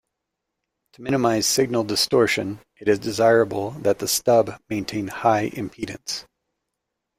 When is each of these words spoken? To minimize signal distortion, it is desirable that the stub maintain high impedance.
To 0.93 1.03
minimize 1.03 1.45
signal 1.45 1.83
distortion, 1.83 2.61
it 2.79 2.87
is 2.87 2.97
desirable 2.97 3.69
that 3.81 3.99
the 3.99 4.07
stub 4.07 4.59
maintain 4.67 5.09
high 5.09 5.51
impedance. 5.51 6.25